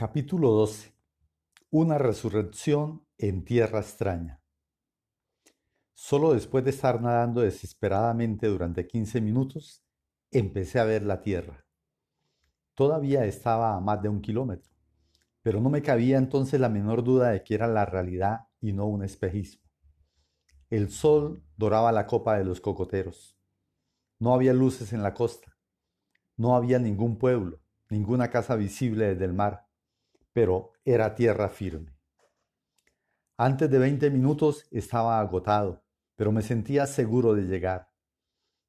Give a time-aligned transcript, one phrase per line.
[0.00, 0.94] Capítulo 12.
[1.68, 4.40] Una resurrección en tierra extraña.
[5.92, 9.84] Solo después de estar nadando desesperadamente durante 15 minutos,
[10.30, 11.66] empecé a ver la tierra.
[12.74, 14.72] Todavía estaba a más de un kilómetro,
[15.42, 18.86] pero no me cabía entonces la menor duda de que era la realidad y no
[18.86, 19.68] un espejismo.
[20.70, 23.38] El sol doraba la copa de los cocoteros.
[24.18, 25.58] No había luces en la costa.
[26.38, 27.60] No había ningún pueblo,
[27.90, 29.68] ninguna casa visible desde el mar
[30.32, 31.96] pero era tierra firme.
[33.36, 35.82] Antes de 20 minutos estaba agotado,
[36.14, 37.90] pero me sentía seguro de llegar.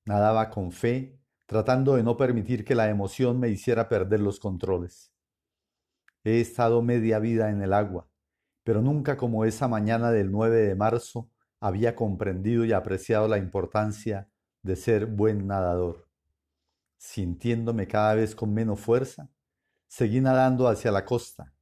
[0.05, 5.13] Nadaba con fe, tratando de no permitir que la emoción me hiciera perder los controles.
[6.23, 8.07] He estado media vida en el agua,
[8.63, 14.29] pero nunca como esa mañana del 9 de marzo había comprendido y apreciado la importancia
[14.63, 16.07] de ser buen nadador.
[16.97, 19.29] Sintiéndome cada vez con menos fuerza,
[19.91, 21.53] Seguí nadando hacia la costa.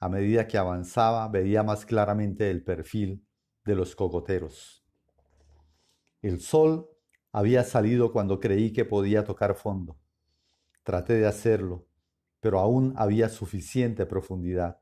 [0.00, 3.26] A medida que avanzaba veía más claramente el perfil
[3.66, 4.82] de los cocoteros.
[6.22, 6.88] El sol
[7.32, 10.00] había salido cuando creí que podía tocar fondo.
[10.82, 11.86] Traté de hacerlo,
[12.40, 14.80] pero aún había suficiente profundidad.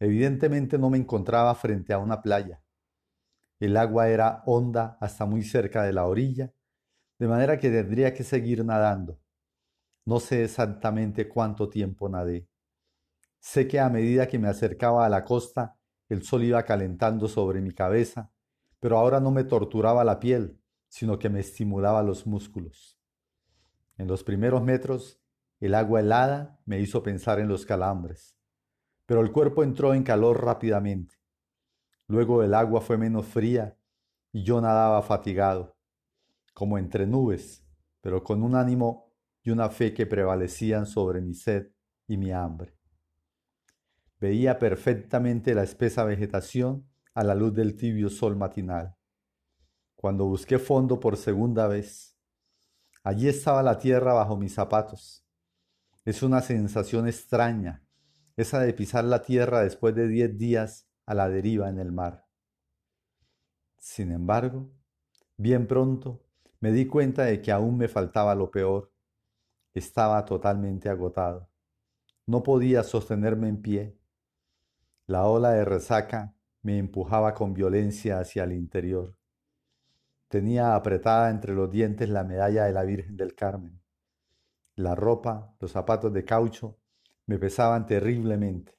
[0.00, 2.62] Evidentemente no me encontraba frente a una playa.
[3.60, 6.52] El agua era honda hasta muy cerca de la orilla,
[7.18, 9.20] de manera que tendría que seguir nadando.
[10.06, 12.48] No sé exactamente cuánto tiempo nadé.
[13.42, 15.76] Sé que a medida que me acercaba a la costa,
[16.08, 18.30] el sol iba calentando sobre mi cabeza,
[18.78, 23.00] pero ahora no me torturaba la piel, sino que me estimulaba los músculos.
[23.98, 25.20] En los primeros metros,
[25.58, 28.38] el agua helada me hizo pensar en los calambres,
[29.06, 31.16] pero el cuerpo entró en calor rápidamente.
[32.06, 33.76] Luego el agua fue menos fría
[34.30, 35.76] y yo nadaba fatigado,
[36.54, 37.66] como entre nubes,
[38.00, 39.12] pero con un ánimo
[39.42, 41.72] y una fe que prevalecían sobre mi sed
[42.06, 42.81] y mi hambre.
[44.22, 48.94] Veía perfectamente la espesa vegetación a la luz del tibio sol matinal.
[49.96, 52.16] Cuando busqué fondo por segunda vez,
[53.02, 55.26] allí estaba la tierra bajo mis zapatos.
[56.04, 57.84] Es una sensación extraña,
[58.36, 62.24] esa de pisar la tierra después de diez días a la deriva en el mar.
[63.76, 64.70] Sin embargo,
[65.36, 66.24] bien pronto
[66.60, 68.92] me di cuenta de que aún me faltaba lo peor,
[69.74, 71.50] estaba totalmente agotado.
[72.24, 74.01] No podía sostenerme en pie.
[75.06, 76.32] La ola de resaca
[76.62, 79.16] me empujaba con violencia hacia el interior.
[80.28, 83.82] Tenía apretada entre los dientes la medalla de la Virgen del Carmen.
[84.76, 86.78] La ropa, los zapatos de caucho,
[87.26, 88.78] me pesaban terriblemente.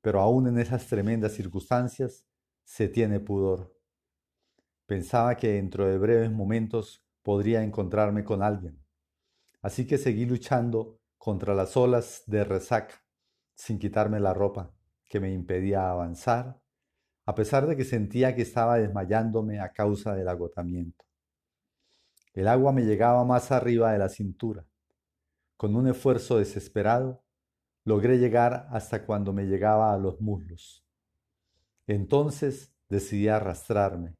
[0.00, 2.26] Pero aún en esas tremendas circunstancias
[2.64, 3.78] se tiene pudor.
[4.86, 8.82] Pensaba que dentro de breves momentos podría encontrarme con alguien
[9.62, 12.96] Así que seguí luchando contra las olas de resaca,
[13.54, 14.74] sin quitarme la ropa
[15.12, 16.58] que me impedía avanzar,
[17.26, 21.04] a pesar de que sentía que estaba desmayándome a causa del agotamiento.
[22.32, 24.64] El agua me llegaba más arriba de la cintura.
[25.58, 27.22] Con un esfuerzo desesperado,
[27.84, 30.82] logré llegar hasta cuando me llegaba a los muslos.
[31.86, 34.14] Entonces decidí arrastrarme.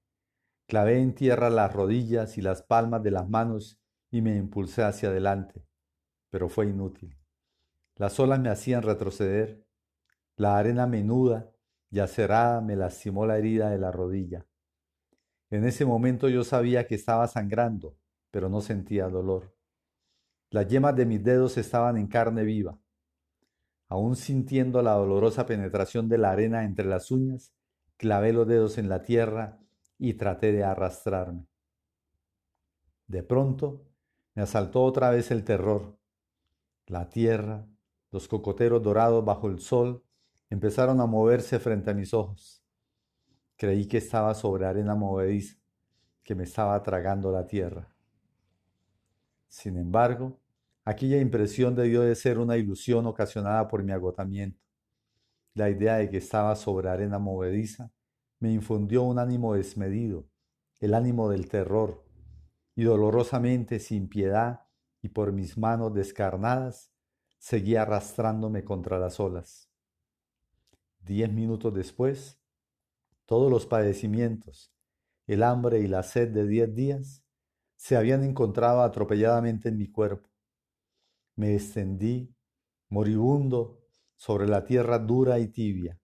[0.67, 3.81] Clavé en tierra las rodillas y las palmas de las manos
[4.11, 5.65] y me impulsé hacia adelante,
[6.29, 7.17] pero fue inútil.
[7.97, 9.65] Las olas me hacían retroceder,
[10.37, 11.51] la arena menuda
[11.91, 14.47] y acerada me lastimó la herida de la rodilla.
[15.51, 17.97] En ese momento yo sabía que estaba sangrando,
[18.31, 19.55] pero no sentía dolor.
[20.51, 22.79] Las yemas de mis dedos estaban en carne viva.
[23.89, 27.53] Aún sintiendo la dolorosa penetración de la arena entre las uñas,
[27.99, 29.59] clavé los dedos en la tierra
[29.99, 31.47] y traté de arrastrarme.
[33.07, 33.85] De pronto
[34.35, 35.99] me asaltó otra vez el terror.
[36.87, 37.67] La tierra,
[38.11, 40.03] los cocoteros dorados bajo el sol,
[40.53, 42.63] empezaron a moverse frente a mis ojos.
[43.57, 45.57] Creí que estaba sobre arena movediza,
[46.23, 47.89] que me estaba tragando la tierra.
[49.49, 50.43] Sin embargo,
[50.85, 54.61] aquella impresión debió de ser una ilusión ocasionada por mi agotamiento.
[55.55, 57.91] La idea de que estaba sobre arena movediza
[58.39, 60.27] me infundió un ánimo desmedido,
[60.81, 62.05] el ánimo del terror,
[62.77, 64.67] y dolorosamente sin piedad
[65.01, 66.93] y por mis manos descarnadas,
[67.39, 69.72] seguí arrastrándome contra las olas.
[71.05, 72.39] Diez minutos después,
[73.27, 74.73] todos los padecimientos,
[75.27, 77.25] el hambre y la sed de diez días,
[77.75, 80.31] se habían encontrado atropelladamente en mi cuerpo.
[81.35, 82.33] Me extendí,
[82.89, 83.81] moribundo,
[84.15, 85.99] sobre la tierra dura y tibia,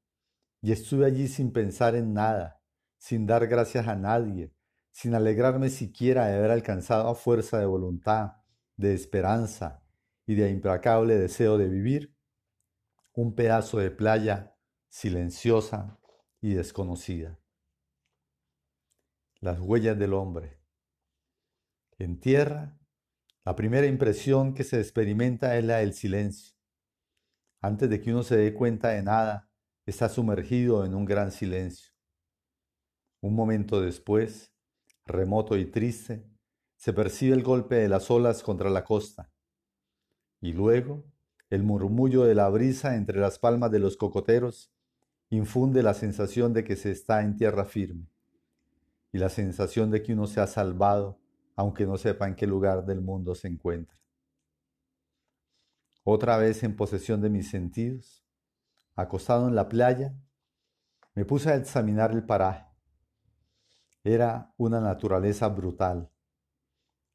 [0.61, 2.61] y estuve allí sin pensar en nada,
[2.97, 4.53] sin dar gracias a nadie,
[4.91, 8.33] sin alegrarme siquiera de haber alcanzado fuerza de voluntad,
[8.77, 9.85] de esperanza
[10.27, 12.17] y de implacable deseo de vivir,
[13.15, 14.58] un pedazo de playa
[14.89, 16.01] silenciosa
[16.41, 17.39] y desconocida.
[19.41, 20.61] Las huellas del hombre.
[21.99, 22.79] En tierra,
[23.45, 26.55] la primera impresión que se experimenta es la del silencio.
[27.61, 29.51] Antes de que uno se dé cuenta de nada,
[29.87, 31.93] está sumergido en un gran silencio.
[33.21, 34.55] Un momento después,
[35.05, 36.29] remoto y triste,
[36.77, 39.33] se percibe el golpe de las olas contra la costa.
[40.41, 41.05] Y luego,
[41.51, 44.73] el murmullo de la brisa entre las palmas de los cocoteros
[45.31, 48.07] infunde la sensación de que se está en tierra firme
[49.13, 51.19] y la sensación de que uno se ha salvado
[51.57, 53.99] aunque no sepa en qué lugar del mundo se encuentra.
[56.05, 58.25] Otra vez en posesión de mis sentidos,
[58.95, 60.15] acostado en la playa,
[61.17, 62.65] me puse a examinar el paraje.
[64.05, 66.09] Era una naturaleza brutal.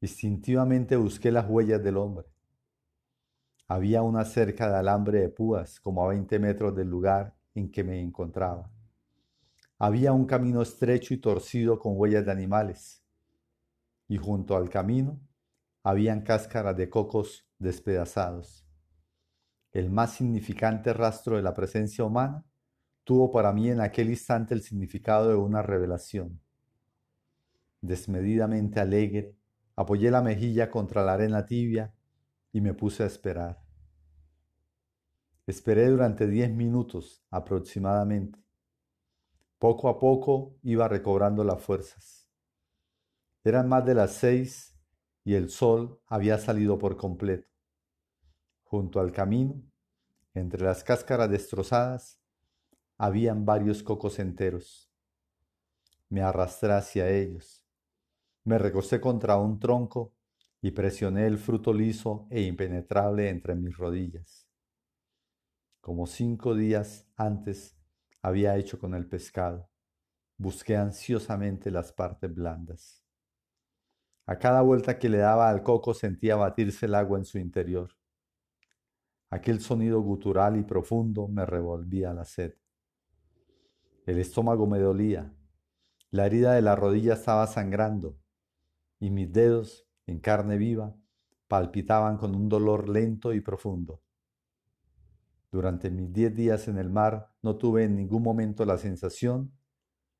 [0.02, 2.26] Instintivamente busqué las huellas del hombre.
[3.66, 7.84] Había una cerca de alambre de púas como a 20 metros del lugar en que
[7.84, 8.70] me encontraba.
[9.78, 13.02] Había un camino estrecho y torcido con huellas de animales.
[14.08, 15.20] Y junto al camino
[15.82, 18.66] habían cáscaras de cocos despedazados.
[19.72, 22.44] El más significante rastro de la presencia humana
[23.02, 26.40] tuvo para mí en aquel instante el significado de una revelación.
[27.80, 29.36] Desmedidamente alegre,
[29.76, 31.92] apoyé la mejilla contra la arena tibia
[32.52, 33.63] y me puse a esperar.
[35.46, 38.38] Esperé durante diez minutos aproximadamente.
[39.58, 42.30] Poco a poco iba recobrando las fuerzas.
[43.44, 44.74] Eran más de las seis
[45.22, 47.48] y el sol había salido por completo.
[48.62, 49.62] Junto al camino,
[50.32, 52.20] entre las cáscaras destrozadas,
[52.96, 54.90] habían varios cocos enteros.
[56.08, 57.64] Me arrastré hacia ellos.
[58.44, 60.14] Me recosté contra un tronco
[60.62, 64.43] y presioné el fruto liso e impenetrable entre mis rodillas,
[65.84, 67.76] como cinco días antes
[68.22, 69.68] había hecho con el pescado.
[70.38, 73.04] Busqué ansiosamente las partes blandas.
[74.24, 77.90] A cada vuelta que le daba al coco sentía batirse el agua en su interior.
[79.28, 82.54] Aquel sonido gutural y profundo me revolvía la sed.
[84.06, 85.34] El estómago me dolía,
[86.10, 88.16] la herida de la rodilla estaba sangrando
[88.98, 90.96] y mis dedos en carne viva,
[91.46, 94.03] palpitaban con un dolor lento y profundo.
[95.54, 99.52] Durante mis diez días en el mar no tuve en ningún momento la sensación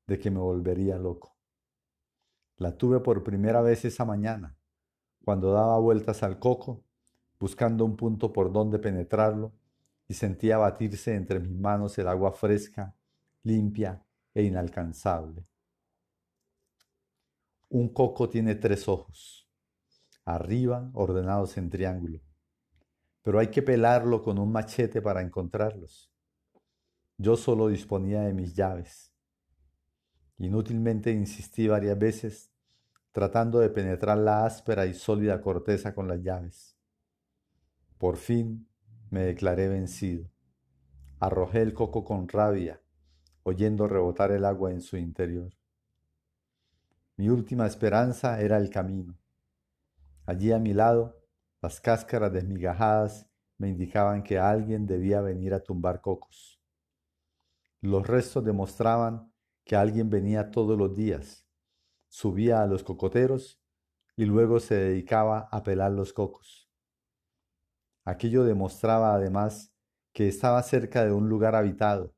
[0.07, 1.35] de que me volvería loco.
[2.55, 4.55] La tuve por primera vez esa mañana,
[5.25, 6.85] cuando daba vueltas al coco,
[7.37, 9.51] buscando un punto por donde penetrarlo,
[10.07, 12.95] y sentía batirse entre mis manos el agua fresca,
[13.43, 14.01] limpia
[14.33, 15.45] e inalcanzable.
[17.67, 19.49] Un coco tiene tres ojos
[20.23, 22.24] arriba ordenados en triángulo.
[23.25, 26.11] Pero hay que pelarlo con un machete para encontrarlos.
[27.17, 29.11] Yo solo disponía de mis llaves.
[30.37, 32.51] Inútilmente insistí varias veces
[33.11, 36.77] tratando de penetrar la áspera y sólida corteza con las llaves.
[37.97, 38.69] Por fin
[39.09, 40.29] me declaré vencido.
[41.19, 42.79] Arrojé el coco con rabia,
[43.41, 45.51] oyendo rebotar el agua en su interior.
[47.15, 49.17] Mi última esperanza era el camino.
[50.27, 51.24] Allí a mi lado,
[51.65, 53.27] las cáscaras desmigajadas
[53.57, 56.61] me indicaban que alguien debía venir a tumbar cocos.
[57.81, 61.47] Los restos demostraban que alguien venía todos los días,
[62.07, 63.59] subía a los cocoteros
[64.15, 66.69] y luego se dedicaba a pelar los cocos.
[68.03, 69.73] Aquello demostraba además
[70.13, 72.13] que estaba cerca de un lugar habitado,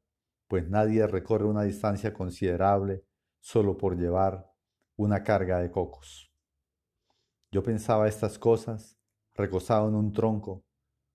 [0.49, 3.05] pues nadie recorre una distancia considerable
[3.39, 4.51] solo por llevar
[4.97, 6.33] una carga de cocos.
[7.49, 8.97] Yo pensaba estas cosas
[9.37, 10.65] recostado en un tronco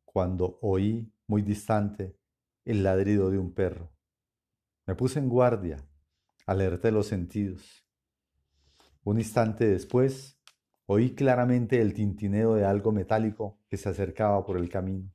[0.05, 2.17] cuando oí muy distante
[2.65, 3.91] el ladrido de un perro.
[4.87, 5.85] Me puse en guardia,
[6.47, 7.85] alerté los sentidos.
[9.05, 10.39] Un instante después,
[10.87, 15.13] oí claramente el tintineo de algo metálico que se acercaba por el camino.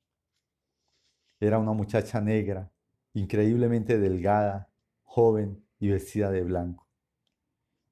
[1.39, 2.71] Era una muchacha negra,
[3.13, 4.69] increíblemente delgada,
[5.03, 6.87] joven y vestida de blanco.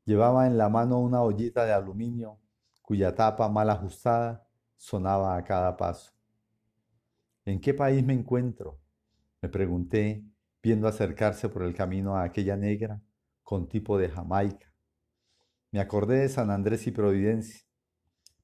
[0.04, 2.40] Llevaba en la mano una ollita de aluminio
[2.82, 4.45] cuya tapa mal ajustada
[4.76, 6.14] sonaba a cada paso.
[7.46, 8.80] ¿En qué país me encuentro?
[9.42, 10.24] Me pregunté,
[10.64, 13.00] viendo acercarse por el camino a aquella negra
[13.44, 14.74] con tipo de Jamaica.
[15.72, 17.62] Me acordé de San Andrés y Providencia.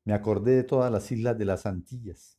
[0.03, 2.37] Me acordé de todas las islas de las Antillas.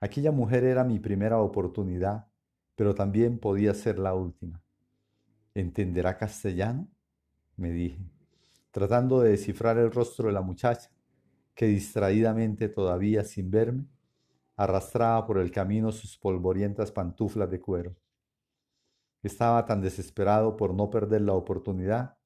[0.00, 2.26] Aquella mujer era mi primera oportunidad,
[2.74, 4.62] pero también podía ser la última.
[5.54, 6.88] ¿Entenderá castellano?
[7.56, 8.10] me dije,
[8.70, 10.90] tratando de descifrar el rostro de la muchacha
[11.60, 13.84] que distraídamente todavía sin verme,
[14.56, 17.94] arrastraba por el camino sus polvorientas pantuflas de cuero.
[19.22, 22.16] Estaba tan desesperado por no perder la oportunidad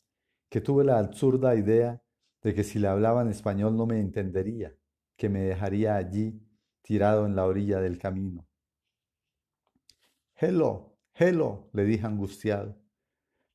[0.48, 2.00] que tuve la absurda idea
[2.44, 4.72] de que si le hablaba en español no me entendería,
[5.16, 6.40] que me dejaría allí
[6.82, 8.46] tirado en la orilla del camino.
[10.36, 12.78] Hello, hello, le dije angustiado.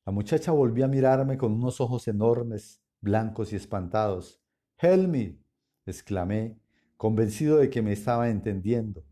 [0.04, 4.42] La muchacha volvió a mirarme con unos ojos enormes, blancos y espantados.
[4.76, 5.39] Help me,
[5.86, 6.58] exclamé,
[6.96, 9.04] convencido de que me estaba entendiendo.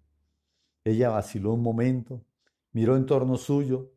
[0.84, 2.24] Ella vaciló un momento,
[2.72, 3.92] miró en torno suyo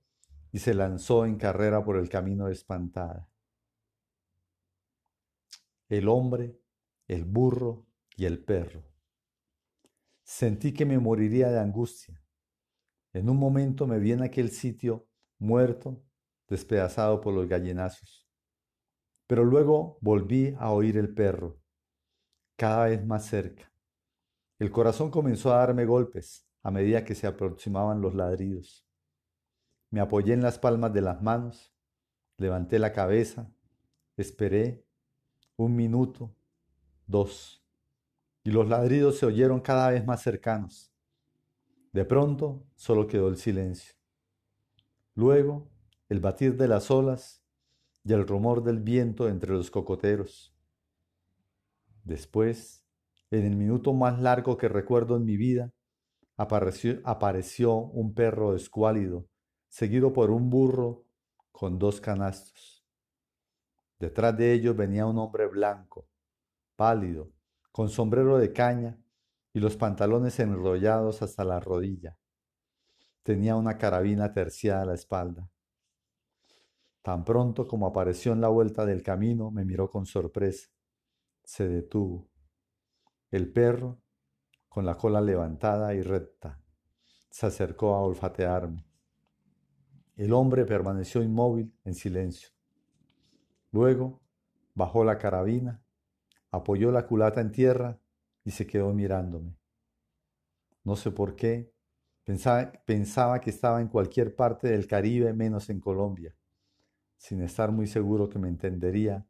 [0.51, 3.29] y se lanzó en carrera por el camino espantada.
[5.89, 6.57] El hombre,
[7.07, 7.85] el burro
[8.15, 8.83] y el perro.
[10.23, 12.21] Sentí que me moriría de angustia.
[13.13, 16.01] En un momento me vi en aquel sitio muerto,
[16.47, 18.29] despedazado por los gallinazos.
[19.27, 21.60] Pero luego volví a oír el perro,
[22.61, 23.71] cada vez más cerca.
[24.59, 28.85] El corazón comenzó a darme golpes a medida que se aproximaban los ladridos.
[29.89, 31.73] Me apoyé en las palmas de las manos,
[32.37, 33.51] levanté la cabeza,
[34.15, 34.85] esperé
[35.55, 36.35] un minuto,
[37.07, 37.65] dos,
[38.43, 40.93] y los ladridos se oyeron cada vez más cercanos.
[41.91, 43.95] De pronto solo quedó el silencio.
[45.15, 45.67] Luego
[46.09, 47.43] el batir de las olas
[48.03, 50.55] y el rumor del viento entre los cocoteros.
[52.03, 52.83] Después,
[53.29, 55.73] en el minuto más largo que recuerdo en mi vida,
[56.35, 59.27] apareció, un perro escuálido,
[59.67, 61.05] seguido por un burro
[61.51, 62.83] con dos canastos.
[63.99, 66.07] Detrás de ellos venía un hombre blanco,
[66.75, 67.31] pálido,
[67.71, 68.97] con sombrero de caña
[69.53, 72.17] y los pantalones enrollados hasta la rodilla.
[73.23, 75.47] Tenía una carabina terciada a la espalda.
[77.03, 80.69] Tan pronto como apareció en la vuelta del camino, me miró con sorpresa.
[81.43, 82.29] Se detuvo.
[83.29, 84.01] El perro,
[84.69, 86.61] con la cola levantada y recta,
[87.29, 88.85] se acercó a olfatearme.
[90.15, 92.49] El hombre permaneció inmóvil, en silencio.
[93.71, 94.21] Luego
[94.75, 95.81] bajó la carabina,
[96.51, 97.99] apoyó la culata en tierra
[98.43, 99.57] y se quedó mirándome.
[100.83, 101.71] No sé por qué,
[102.23, 106.35] pensaba, que estaba en cualquier parte del Caribe menos en Colombia.
[107.17, 109.25] Sin estar muy seguro que me entendería,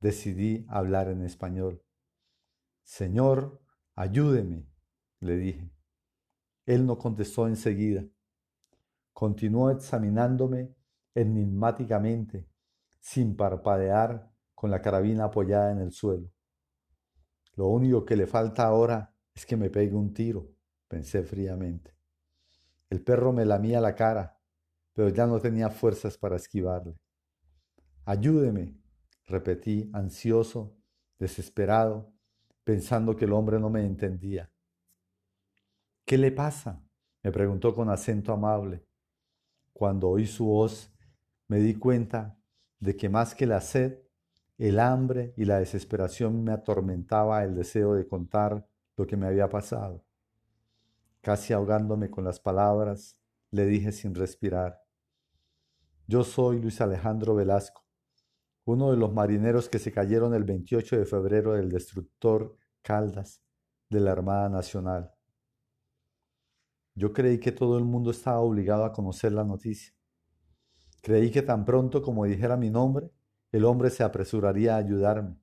[0.00, 1.82] decidí hablar en español.
[2.82, 3.60] Señor,
[3.94, 4.66] ayúdeme,
[5.20, 5.70] le dije.
[6.66, 8.04] Él no contestó enseguida.
[9.12, 10.74] Continuó examinándome
[11.14, 12.48] enigmáticamente
[13.00, 16.30] sin parpadear, con la carabina apoyada en el suelo.
[17.54, 20.50] Lo único que le falta ahora es que me pegue un tiro,
[20.86, 21.96] pensé fríamente.
[22.90, 24.38] El perro me lamía la cara,
[24.92, 26.94] pero ya no tenía fuerzas para esquivarle.
[28.04, 28.76] Ayúdeme,
[29.30, 30.76] repetí, ansioso,
[31.18, 32.12] desesperado,
[32.64, 34.50] pensando que el hombre no me entendía.
[36.04, 36.82] ¿Qué le pasa?
[37.22, 38.84] me preguntó con acento amable.
[39.72, 40.92] Cuando oí su voz,
[41.48, 42.38] me di cuenta
[42.78, 43.98] de que más que la sed,
[44.56, 49.48] el hambre y la desesperación me atormentaba el deseo de contar lo que me había
[49.48, 50.04] pasado.
[51.20, 53.18] Casi ahogándome con las palabras,
[53.50, 54.82] le dije sin respirar,
[56.06, 57.84] yo soy Luis Alejandro Velasco,
[58.64, 63.42] uno de los marineros que se cayeron el 28 de febrero del destructor Caldas
[63.88, 65.12] de la Armada Nacional.
[66.94, 69.92] Yo creí que todo el mundo estaba obligado a conocer la noticia.
[71.02, 73.10] Creí que tan pronto como dijera mi nombre,
[73.52, 75.36] el hombre se apresuraría a ayudarme.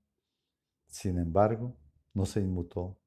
[0.87, 1.75] Sin embargo,
[2.13, 2.99] no se inmutó.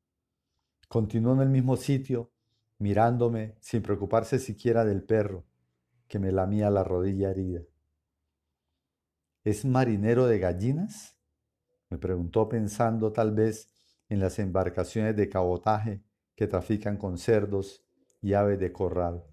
[0.88, 2.32] Continuó en el mismo sitio,
[2.78, 5.44] mirándome sin preocuparse siquiera del perro
[6.08, 7.62] que me lamía la rodilla herida.
[9.44, 11.16] ¿Es marinero de gallinas?
[11.88, 13.68] me preguntó pensando tal vez
[14.08, 16.04] en las embarcaciones de cabotaje
[16.36, 17.84] que trafican con cerdos
[18.20, 19.24] y aves de corral.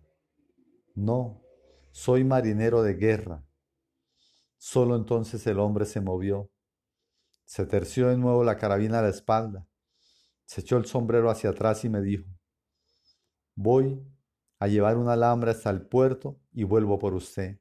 [0.96, 1.44] No,
[1.92, 3.46] soy marinero de guerra.
[4.58, 6.50] Solo entonces el hombre se movió.
[7.46, 9.68] Se terció de nuevo la carabina a la espalda.
[10.46, 12.26] Se echó el sombrero hacia atrás y me dijo,
[13.56, 14.02] voy
[14.60, 17.60] a llevar un alambre hasta el puerto y vuelvo por usted.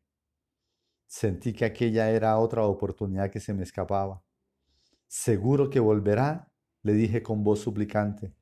[1.07, 4.23] Sentí que aquella era otra oportunidad que se me escapaba.
[5.07, 6.51] ¿Seguro que volverá?
[6.83, 8.35] le dije con voz suplicante.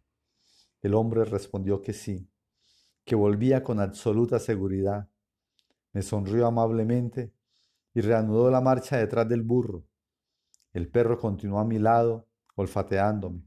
[0.82, 2.28] El hombre respondió que sí,
[3.04, 5.08] que volvía con absoluta seguridad
[5.94, 7.32] me sonrió amablemente
[7.94, 9.86] y reanudó la marcha detrás del burro.
[10.72, 13.46] El perro continuó a mi lado, olfateándome.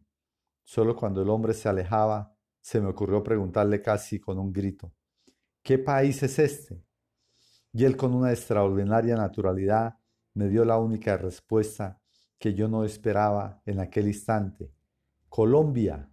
[0.64, 4.94] Solo cuando el hombre se alejaba, se me ocurrió preguntarle casi con un grito,
[5.62, 6.82] ¿qué país es este?
[7.74, 9.98] Y él con una extraordinaria naturalidad
[10.34, 12.00] me dio la única respuesta
[12.40, 14.72] que yo no esperaba en aquel instante.
[15.30, 16.10] Colombia.